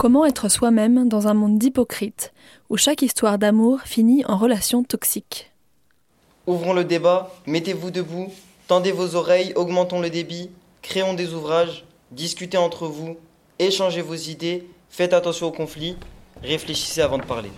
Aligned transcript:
Comment 0.00 0.24
être 0.24 0.48
soi-même 0.48 1.10
dans 1.10 1.28
un 1.28 1.34
monde 1.34 1.58
d'hypocrites, 1.58 2.32
où 2.70 2.78
chaque 2.78 3.02
histoire 3.02 3.36
d'amour 3.36 3.82
finit 3.84 4.24
en 4.24 4.38
relation 4.38 4.82
toxique 4.82 5.52
Ouvrons 6.46 6.72
le 6.72 6.84
débat, 6.84 7.30
mettez-vous 7.46 7.90
debout, 7.90 8.32
tendez 8.66 8.92
vos 8.92 9.14
oreilles, 9.14 9.52
augmentons 9.56 10.00
le 10.00 10.08
débit, 10.08 10.48
créons 10.80 11.12
des 11.12 11.34
ouvrages, 11.34 11.84
discutez 12.12 12.56
entre 12.56 12.86
vous, 12.86 13.18
échangez 13.58 14.00
vos 14.00 14.14
idées, 14.14 14.66
faites 14.88 15.12
attention 15.12 15.48
aux 15.48 15.52
conflits, 15.52 15.98
réfléchissez 16.42 17.02
avant 17.02 17.18
de 17.18 17.24
parler. 17.24 17.50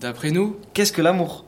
D'après 0.00 0.30
nous, 0.30 0.56
qu'est-ce 0.74 0.92
que 0.92 1.00
l'amour? 1.00 1.44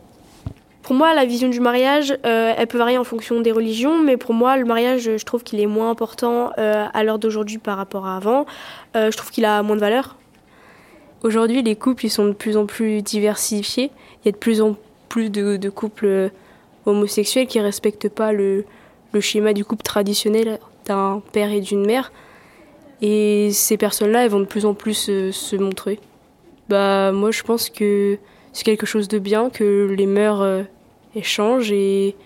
Pour 0.83 0.97
moi, 0.97 1.13
la 1.13 1.27
vision 1.27 1.49
du 1.49 1.61
mariage, 1.61 2.17
euh, 2.25 2.55
elle 2.57 2.67
peut 2.67 2.79
varier 2.79 2.97
en 2.97 3.05
fonction 3.05 3.43
des 3.43 3.53
religions, 3.53 4.03
mais 4.03 4.17
pour 4.17 4.33
moi, 4.33 4.57
le 4.57 4.65
mariage, 4.65 5.03
je 5.03 5.25
trouve 5.25 5.43
qu'il 5.43 5.61
est 5.61 5.67
moins 5.67 5.91
important 5.91 6.51
euh, 6.57 6.87
à 6.95 7.05
l'heure 7.05 7.19
d'aujourd'hui 7.19 7.59
par 7.59 7.77
rapport 7.77 8.07
à 8.07 8.17
avant. 8.17 8.47
Euh, 8.97 9.11
je 9.11 9.17
trouve 9.19 9.31
qu'il 9.31 9.45
a 9.45 9.63
moins 9.63 9.77
de 9.77 9.83
valeur. 9.83 10.17
Aujourd'hui, 11.23 11.63
les 11.63 11.77
couples, 11.77 12.07
ils 12.07 12.11
sont 12.11 12.25
de 12.25 12.33
plus 12.33 12.57
en 12.57 12.65
plus 12.65 13.03
diversifiés. 13.03 13.91
Il 14.23 14.27
y 14.27 14.29
a 14.31 14.33
de 14.33 14.39
plus 14.39 14.63
en 14.63 14.77
plus 15.11 15.29
de, 15.29 15.69
couples 15.69 16.31
homosexuels 16.87 17.49
qui 17.49 17.61
respectent 17.61 18.09
pas 18.09 18.33
le, 18.33 18.65
schéma 19.21 19.53
du 19.53 19.67
couple 19.67 19.83
traditionnel 19.83 20.59
d'un 20.87 21.21
père 21.33 21.51
et 21.51 21.61
d'une 21.61 21.85
mère. 21.85 22.13
Et 23.03 23.51
ces 23.53 23.77
personnes-là, 23.77 24.25
elles 24.25 24.31
vont 24.31 24.41
de 24.41 24.47
plus 24.47 24.65
en 24.65 24.73
plus 24.73 25.11
se 25.33 25.57
montrer. 25.57 26.01
Bah, 26.71 27.13
moi, 27.13 27.31
je 27.31 27.43
pense 27.43 27.69
que 27.69 28.19
c'est 28.53 28.65
quelque 28.65 28.87
chose 28.87 29.09
de 29.09 29.19
bien 29.19 29.51
que 29.51 29.95
les 29.97 30.07
mœurs 30.07 30.43
euh, 30.43 30.63
échangent 31.15 31.73
et, 31.73 32.17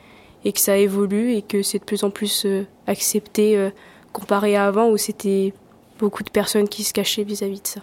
et, 0.44 0.52
que 0.52 0.60
ça 0.60 0.76
évolue 0.76 1.32
et 1.34 1.42
que 1.42 1.62
c'est 1.62 1.78
de 1.78 1.84
plus 1.84 2.04
en 2.04 2.10
plus 2.10 2.44
euh, 2.44 2.64
accepté 2.86 3.56
euh, 3.56 3.70
comparé 4.12 4.56
à 4.56 4.66
avant 4.66 4.90
où 4.90 4.96
c'était 4.96 5.52
beaucoup 5.98 6.22
de 6.22 6.30
personnes 6.30 6.68
qui 6.68 6.84
se 6.84 6.92
cachaient 6.92 7.24
vis-à-vis 7.24 7.60
de 7.60 7.66
ça. 7.66 7.80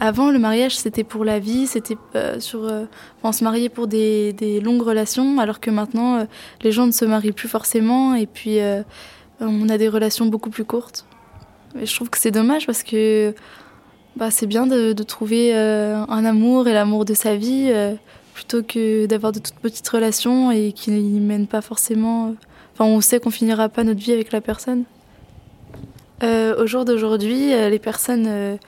Avant, 0.00 0.30
le 0.30 0.38
mariage, 0.38 0.76
c'était 0.76 1.04
pour 1.04 1.24
la 1.24 1.38
vie, 1.38 1.66
c'était 1.66 1.96
on 3.22 3.32
se 3.32 3.44
mariait 3.44 3.68
pour 3.68 3.86
des, 3.86 4.32
des, 4.32 4.60
longues 4.60 4.82
relations, 4.82 5.38
alors 5.38 5.60
que 5.60 5.70
maintenant, 5.70 6.26
les 6.62 6.72
gens 6.72 6.86
ne 6.86 6.92
se 6.92 7.04
marient 7.04 7.32
plus 7.32 7.48
forcément 7.48 8.14
et 8.14 8.26
puis 8.26 8.58
on 9.40 9.68
a 9.68 9.78
des 9.78 9.88
relations 9.88 10.26
beaucoup 10.26 10.50
plus 10.50 10.64
courtes. 10.64 11.06
Et 11.80 11.86
je 11.86 11.94
trouve 11.94 12.10
que 12.10 12.18
c'est 12.18 12.32
dommage 12.32 12.66
parce 12.66 12.82
que 12.82 13.32
bah, 14.16 14.30
c'est 14.30 14.46
bien 14.46 14.66
de, 14.66 14.94
trouver 15.02 15.54
euh, 15.54 16.02
un 16.08 16.24
amour 16.24 16.68
et 16.68 16.72
l'amour 16.72 17.04
de 17.04 17.12
sa 17.12 17.36
vie 17.36 17.68
euh, 17.68 17.94
plutôt 18.32 18.62
que 18.62 19.04
d'avoir 19.04 19.30
de 19.32 19.38
toutes 19.38 19.56
petites 19.56 19.88
relations 19.88 20.50
et 20.50 20.72
qui 20.72 20.90
ne 20.90 21.20
mènent 21.20 21.46
pas 21.46 21.60
forcément. 21.60 22.28
Euh, 22.28 22.30
enfin, 22.72 22.86
on 22.86 23.02
sait 23.02 23.20
qu'on 23.20 23.30
finira 23.30 23.68
pas 23.68 23.84
notre 23.84 24.00
vie 24.00 24.12
avec 24.12 24.32
la 24.32 24.40
personne. 24.40 24.84
au 26.22 26.66
jour 26.66 26.86
d'aujourd'hui, 26.86 27.50
les 27.50 27.78
personnes 27.78 28.58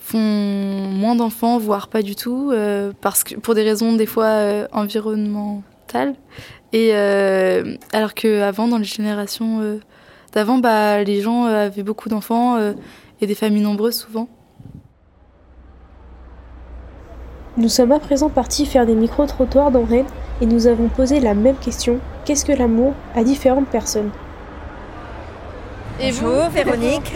font 0.00 0.18
moins 0.18 1.14
d'enfants, 1.14 1.58
voire 1.58 1.88
pas 1.88 2.00
du 2.00 2.16
tout, 2.16 2.52
parce 3.02 3.22
que 3.22 3.34
pour 3.34 3.54
des 3.54 3.62
raisons 3.62 3.92
des 3.92 4.06
fois 4.06 4.66
environnementales. 4.72 6.14
Et 6.72 6.94
alors 7.92 8.14
qu'avant, 8.14 8.66
dans 8.66 8.78
les 8.78 8.84
générations 8.84 9.78
d'avant, 10.32 10.56
bah, 10.56 11.02
les 11.04 11.20
gens 11.20 11.44
avaient 11.44 11.82
beaucoup 11.82 12.08
d'enfants 12.08 12.56
et 13.20 13.26
des 13.26 13.34
familles 13.34 13.62
nombreuses 13.62 13.96
souvent. 13.96 14.28
Nous 17.58 17.70
sommes 17.70 17.92
à 17.92 17.98
présent 17.98 18.28
partis 18.28 18.66
faire 18.66 18.84
des 18.84 18.94
micro-trottoirs 18.94 19.70
dans 19.70 19.84
Rennes 19.84 20.04
et 20.42 20.46
nous 20.46 20.66
avons 20.66 20.88
posé 20.88 21.20
la 21.20 21.32
même 21.32 21.56
question 21.56 22.00
qu'est-ce 22.26 22.44
que 22.44 22.52
l'amour 22.52 22.92
à 23.14 23.24
différentes 23.24 23.68
personnes 23.68 24.10
Et 25.98 26.12
Bonjour, 26.12 26.50
Véronique. 26.50 27.14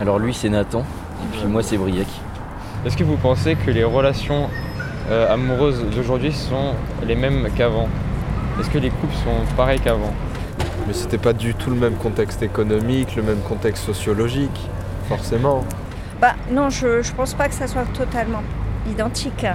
Alors 0.00 0.18
lui 0.18 0.34
c'est 0.34 0.48
Nathan 0.48 0.80
et 0.80 1.36
puis 1.36 1.46
moi 1.46 1.62
c'est 1.62 1.76
Briac. 1.76 2.08
Est-ce 2.84 2.96
que 2.96 3.04
vous 3.04 3.16
pensez 3.16 3.54
que 3.54 3.70
les 3.70 3.84
relations 3.84 4.48
euh, 5.08 5.32
amoureuses 5.32 5.84
d'aujourd'hui 5.94 6.32
sont 6.32 6.74
les 7.06 7.14
mêmes 7.14 7.48
qu'avant? 7.56 7.88
Est-ce 8.58 8.70
que 8.70 8.78
les 8.78 8.90
couples 8.90 9.14
sont 9.14 9.54
pareils 9.56 9.78
qu'avant? 9.78 10.12
Mais 10.88 10.94
c'était 10.94 11.16
pas 11.16 11.32
du 11.32 11.54
tout 11.54 11.70
le 11.70 11.76
même 11.76 11.94
contexte 11.94 12.42
économique, 12.42 13.14
le 13.14 13.22
même 13.22 13.40
contexte 13.48 13.84
sociologique, 13.84 14.68
forcément. 15.08 15.62
Bah 16.20 16.34
non, 16.50 16.70
je, 16.70 17.02
je 17.02 17.12
pense 17.12 17.34
pas 17.34 17.46
que 17.46 17.54
ça 17.54 17.68
soit 17.68 17.84
totalement 17.94 18.42
identique. 18.90 19.46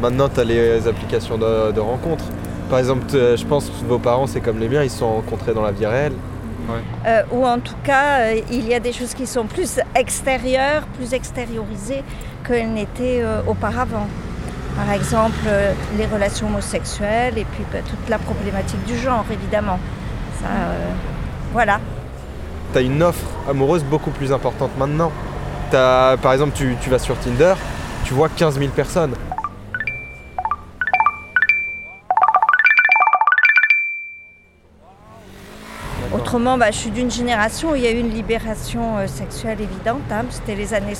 Maintenant, 0.00 0.28
tu 0.28 0.40
as 0.40 0.44
les 0.44 0.86
applications 0.86 1.38
de, 1.38 1.80
rencontres. 1.80 2.24
Par 2.70 2.78
exemple, 2.78 3.06
je 3.10 3.44
pense 3.44 3.68
que 3.68 3.84
vos 3.86 3.98
parents, 3.98 4.26
c'est 4.26 4.40
comme 4.40 4.58
les 4.58 4.68
miens, 4.68 4.82
ils 4.82 4.90
se 4.90 4.98
sont 4.98 5.12
rencontrés 5.12 5.54
dans 5.54 5.62
la 5.62 5.72
vie 5.72 5.86
réelle. 5.86 6.12
Euh, 7.06 7.22
ou 7.32 7.46
en 7.46 7.58
tout 7.58 7.76
cas, 7.82 8.20
euh, 8.20 8.40
il 8.50 8.66
y 8.66 8.74
a 8.74 8.80
des 8.80 8.92
choses 8.92 9.14
qui 9.14 9.26
sont 9.26 9.46
plus 9.46 9.80
extérieures, 9.94 10.82
plus 10.98 11.14
extériorisées 11.14 12.02
qu'elles 12.46 12.72
n'étaient 12.72 13.22
euh, 13.22 13.40
auparavant. 13.46 14.06
Par 14.76 14.92
exemple, 14.92 15.48
les 15.96 16.06
relations 16.06 16.46
homosexuelles 16.46 17.36
et 17.36 17.44
puis 17.44 17.64
bah, 17.72 17.78
toute 17.80 18.08
la 18.08 18.18
problématique 18.18 18.84
du 18.84 18.96
genre, 18.96 19.24
évidemment. 19.32 19.80
Ça, 20.40 20.46
voilà. 21.52 21.80
Tu 22.72 22.78
as 22.78 22.82
une 22.82 23.02
offre 23.02 23.26
amoureuse 23.48 23.82
beaucoup 23.82 24.10
plus 24.10 24.32
importante 24.32 24.70
maintenant. 24.78 25.10
As, 25.72 26.16
par 26.22 26.32
exemple, 26.32 26.52
tu, 26.54 26.76
tu 26.80 26.90
vas 26.90 27.00
sur 27.00 27.18
Tinder, 27.18 27.54
tu 28.08 28.14
vois 28.14 28.30
15 28.30 28.58
000 28.58 28.70
personnes. 28.70 29.14
Autrement, 36.14 36.56
bah, 36.56 36.70
je 36.70 36.78
suis 36.78 36.90
d'une 36.90 37.10
génération 37.10 37.72
où 37.72 37.74
il 37.74 37.82
y 37.82 37.86
a 37.86 37.90
eu 37.90 37.98
une 37.98 38.08
libération 38.08 38.96
euh, 38.96 39.06
sexuelle 39.06 39.60
évidente. 39.60 40.00
Hein. 40.10 40.24
C'était 40.30 40.54
les 40.54 40.72
années 40.72 40.94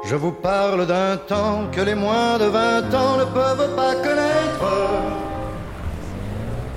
Je 0.04 0.16
vous 0.16 0.32
parle 0.32 0.84
d'un 0.88 1.16
temps 1.16 1.68
que 1.70 1.80
les 1.82 1.94
moins 1.94 2.38
de 2.38 2.46
20 2.46 2.92
ans 2.92 3.18
ne 3.18 3.24
peuvent 3.24 3.76
pas 3.76 3.94
connaître. 3.94 4.64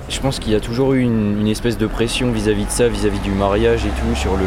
Je 0.08 0.20
pense 0.20 0.38
qu'il 0.38 0.52
y 0.52 0.56
a 0.56 0.60
toujours 0.60 0.92
eu 0.92 1.00
une, 1.00 1.48
espèce 1.48 1.76
de 1.76 1.88
pression 1.88 2.30
vis-à-vis 2.30 2.62
-vis 2.62 2.66
de 2.66 2.70
ça, 2.70 2.86
vis-à-vis 2.86 3.18
-vis 3.18 3.22
du 3.22 3.32
mariage 3.32 3.84
et 3.84 3.90
tout, 4.00 4.14
sur 4.14 4.36
le, 4.36 4.46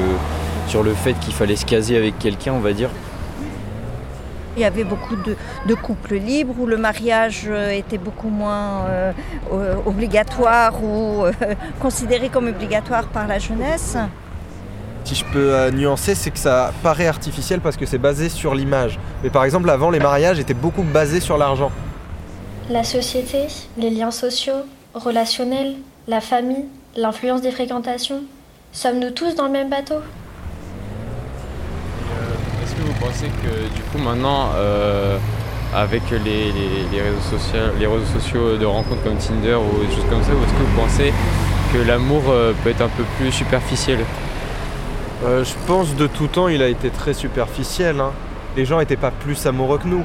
sur 0.68 0.84
le 0.84 0.94
fait 0.94 1.14
qu'il 1.14 1.34
fallait 1.34 1.56
se 1.56 1.66
caser 1.66 1.98
avec 1.98 2.20
quelqu'un, 2.20 2.54
on 2.54 2.60
va 2.60 2.74
dire. 2.74 2.90
Il 4.58 4.62
y 4.62 4.66
avait 4.66 4.84
beaucoup 4.84 5.16
de, 5.16 5.76
couples 5.76 6.16
libres 6.16 6.56
où 6.60 6.66
le 6.66 6.78
mariage 6.78 7.44
euh, 7.48 7.70
était 7.70 8.00
beaucoup 8.00 8.30
moins 8.30 8.86
euh, 8.90 9.14
obligatoire 9.86 10.84
ou 10.84 11.26
euh, 11.26 11.32
considéré 11.80 12.30
comme 12.30 12.48
obligatoire 12.48 13.06
par 13.08 13.28
la 13.28 13.38
jeunesse. 13.38 13.98
Si 15.04 15.14
je 15.14 15.24
peux 15.26 15.70
nuancer, 15.70 16.16
c'est 16.16 16.32
que 16.32 16.40
ça 16.40 16.74
paraît 16.84 17.08
artificiel 17.08 17.62
parce 17.62 17.78
que 17.78 17.86
c'est 17.86 18.00
basé 18.00 18.30
sur 18.30 18.56
l'image. 18.56 19.00
Mais 19.24 19.30
par 19.30 19.46
exemple, 19.46 19.70
avant, 19.70 19.90
les 19.90 20.00
mariages 20.00 20.40
étaient 20.40 20.56
beaucoup 20.56 20.84
basés 20.84 21.22
sur 21.22 21.38
l'argent. 21.38 21.72
La 22.70 22.84
société, 22.84 23.48
les 23.78 23.90
liens 23.90 24.12
sociaux, 24.12 24.66
relationnels, 24.94 25.76
la 26.08 26.20
famille, 26.20 26.66
l'influence 26.98 27.42
des 27.42 27.52
fréquentations, 27.52 28.24
sommes-nous 28.74 29.12
tous 29.12 29.36
dans 29.36 29.46
le 29.46 29.52
même 29.52 29.70
bateau? 29.70 30.02
Vous 32.82 32.94
pensez 32.94 33.28
que 33.28 33.76
du 33.76 33.82
coup 33.92 33.98
maintenant, 33.98 34.50
euh, 34.56 35.18
avec 35.74 36.04
les, 36.12 36.52
réseaux 37.02 37.22
sociaux, 37.22 37.60
les 37.80 37.88
réseaux 37.88 38.20
sociaux 38.20 38.58
de 38.58 38.66
rencontres 38.66 39.04
comme 39.04 39.18
Tinder 39.18 39.56
ou 39.56 39.86
des 39.86 39.94
choses 39.94 40.06
comme 40.10 40.24
ça, 40.24 40.32
est-ce 40.32 40.54
que 40.54 40.64
vous 40.64 40.82
pensez 40.82 41.14
que 41.74 41.80
l'amour 41.80 42.24
euh, 42.30 42.54
peut 42.64 42.70
être 42.70 42.82
un 42.82 42.90
peu 42.90 43.04
plus 43.18 43.32
superficiel? 43.32 44.00
Euh, 45.26 45.44
Je 45.44 45.54
pense 45.66 45.96
de 45.96 46.08
tout 46.08 46.28
temps 46.28 46.48
il 46.48 46.62
a 46.62 46.68
été 46.68 46.90
très 46.90 47.14
superficiel. 47.14 48.00
Hein. 48.00 48.12
Les 48.56 48.66
gens 48.66 48.80
n'étaient 48.80 48.96
pas 48.96 49.12
plus 49.12 49.46
amoureux 49.46 49.78
que 49.78 49.88
nous. 49.88 50.04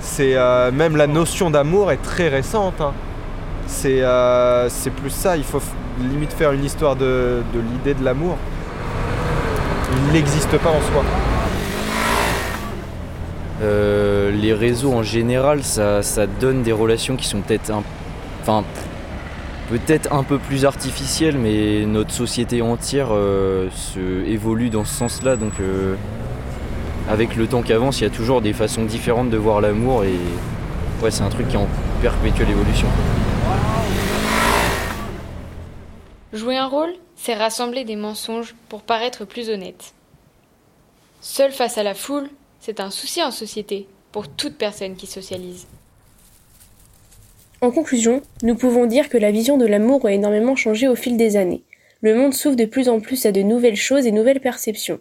C'est 0.00 0.34
même 0.72 0.96
la 0.96 1.06
notion 1.06 1.50
d'amour 1.50 1.92
est 1.92 2.02
très 2.02 2.28
récente. 2.28 2.80
Hein. 2.80 2.92
C'est 3.68 4.02
plus 5.00 5.10
ça. 5.10 5.36
Il 5.36 5.44
faut 5.44 5.62
limite 6.00 6.32
faire 6.32 6.52
une 6.52 6.64
histoire 6.64 6.96
de 6.96 7.42
l'idée 7.54 7.94
de 7.94 8.04
l'amour. 8.04 8.36
Il 10.06 10.12
n'existe 10.12 10.56
pas 10.58 10.70
en 10.70 10.80
soi. 10.92 11.04
Euh, 13.62 14.30
les 14.32 14.52
réseaux 14.52 14.92
en 14.92 15.02
général, 15.02 15.62
ça, 15.62 16.02
donne 16.40 16.62
des 16.62 16.72
relations 16.72 17.16
qui 17.16 17.26
sont 17.26 17.40
peut-être 17.40 17.70
un, 17.70 17.82
enfin, 18.40 18.64
peut-être 19.68 20.12
un 20.12 20.24
peu 20.24 20.38
plus 20.38 20.64
artificielles, 20.64 21.38
mais 21.38 21.86
notre 21.86 22.10
société 22.10 22.60
entière 22.60 23.08
euh, 23.12 23.68
se 23.70 24.24
évolue 24.26 24.68
dans 24.68 24.84
ce 24.84 24.94
sens-là. 24.94 25.36
Donc, 25.36 25.52
euh, 25.60 25.94
avec 27.08 27.36
le 27.36 27.46
temps 27.46 27.62
qui 27.62 27.72
avance, 27.72 28.00
il 28.00 28.04
y 28.04 28.06
a 28.06 28.10
toujours 28.10 28.40
des 28.40 28.52
façons 28.52 28.84
différentes 28.84 29.30
de 29.30 29.36
voir 29.36 29.60
l'amour 29.60 30.04
et 30.04 30.16
ouais, 31.02 31.10
c'est 31.10 31.22
un 31.22 31.28
truc 31.28 31.48
qui 31.48 31.54
est 31.54 31.60
en 31.60 31.68
perpétuelle 32.00 32.50
évolution. 32.50 32.88
Jouer 36.32 36.56
un 36.56 36.66
rôle, 36.66 36.92
c'est 37.14 37.34
rassembler 37.34 37.84
des 37.84 37.96
mensonges 37.96 38.54
pour 38.68 38.82
paraître 38.82 39.24
plus 39.24 39.50
honnête. 39.50 39.92
Seul 41.20 41.52
face 41.52 41.78
à 41.78 41.82
la 41.82 41.94
foule, 41.94 42.28
C'est 42.64 42.78
un 42.78 42.90
souci 42.90 43.20
en 43.24 43.32
société, 43.32 43.88
pour 44.12 44.28
toute 44.28 44.56
personne 44.56 44.94
qui 44.94 45.08
socialise. 45.08 45.66
En 47.60 47.72
conclusion, 47.72 48.22
nous 48.44 48.54
pouvons 48.54 48.86
dire 48.86 49.08
que 49.08 49.18
la 49.18 49.32
vision 49.32 49.58
de 49.58 49.66
l'amour 49.66 50.06
a 50.06 50.12
énormément 50.12 50.54
changé 50.54 50.86
au 50.86 50.94
fil 50.94 51.16
des 51.16 51.36
années. 51.36 51.64
Le 52.02 52.14
monde 52.14 52.34
s'ouvre 52.34 52.54
de 52.54 52.64
plus 52.64 52.88
en 52.88 53.00
plus 53.00 53.26
à 53.26 53.32
de 53.32 53.42
nouvelles 53.42 53.74
choses 53.74 54.06
et 54.06 54.12
nouvelles 54.12 54.38
perceptions. 54.38 55.00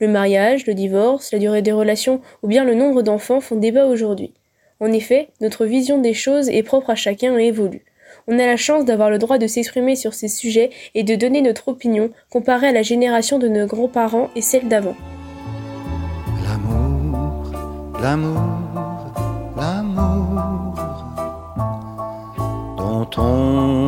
Le 0.00 0.08
mariage, 0.08 0.66
le 0.66 0.72
divorce, 0.72 1.30
la 1.30 1.38
durée 1.38 1.60
des 1.60 1.72
relations 1.72 2.22
ou 2.42 2.46
bien 2.46 2.64
le 2.64 2.74
nombre 2.74 3.02
d'enfants 3.02 3.42
font 3.42 3.56
débat 3.56 3.84
aujourd'hui. 3.84 4.32
En 4.80 4.90
effet, 4.90 5.28
notre 5.42 5.66
vision 5.66 5.98
des 5.98 6.14
choses 6.14 6.48
est 6.48 6.62
propre 6.62 6.88
à 6.88 6.94
chacun 6.94 7.38
et 7.38 7.48
évolue. 7.48 7.84
On 8.28 8.38
a 8.38 8.46
la 8.46 8.56
chance 8.56 8.86
d'avoir 8.86 9.10
le 9.10 9.18
droit 9.18 9.36
de 9.36 9.46
s'exprimer 9.46 9.94
sur 9.94 10.14
ces 10.14 10.28
sujets 10.28 10.70
et 10.94 11.02
de 11.02 11.16
donner 11.16 11.42
notre 11.42 11.68
opinion 11.68 12.10
comparée 12.30 12.68
à 12.68 12.72
la 12.72 12.82
génération 12.82 13.38
de 13.38 13.48
nos 13.48 13.66
grands-parents 13.66 14.30
et 14.34 14.40
celle 14.40 14.68
d'avant. 14.68 14.96
L'amour, 18.04 18.60
l'amour, 19.56 20.74
dont 22.76 23.08
on 23.16 23.83